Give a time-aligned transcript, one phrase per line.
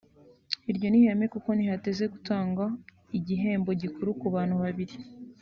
[0.71, 2.65] iryo ni ihame kuko ntihateze gutangwa
[3.17, 4.95] igihembo gikuru ku bantu babiri